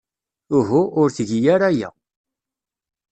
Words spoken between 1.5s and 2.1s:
ara aya.